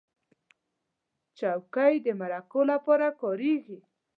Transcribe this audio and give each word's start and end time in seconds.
چوکۍ 1.37 1.93
د 2.05 2.07
مرکو 2.19 2.59
لپاره 2.71 3.07
کارېږي. 3.21 3.79